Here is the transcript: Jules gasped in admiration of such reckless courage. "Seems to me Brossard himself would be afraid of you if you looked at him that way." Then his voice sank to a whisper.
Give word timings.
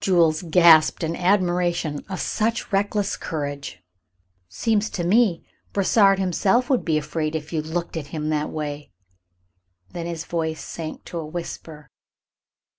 Jules 0.00 0.40
gasped 0.40 1.02
in 1.04 1.14
admiration 1.14 2.06
of 2.08 2.18
such 2.18 2.72
reckless 2.72 3.18
courage. 3.18 3.82
"Seems 4.48 4.88
to 4.88 5.04
me 5.04 5.44
Brossard 5.74 6.18
himself 6.18 6.70
would 6.70 6.86
be 6.86 6.96
afraid 6.96 7.36
of 7.36 7.52
you 7.52 7.58
if 7.60 7.66
you 7.66 7.70
looked 7.70 7.98
at 7.98 8.06
him 8.06 8.30
that 8.30 8.48
way." 8.48 8.92
Then 9.90 10.06
his 10.06 10.24
voice 10.24 10.64
sank 10.64 11.04
to 11.04 11.18
a 11.18 11.26
whisper. 11.26 11.90